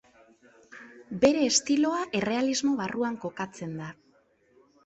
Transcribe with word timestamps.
Bere 1.25 1.43
estiloa 1.49 2.01
Errealismo 2.21 2.73
barruan 2.81 3.21
kokatzen 3.27 3.77
da. 3.83 3.95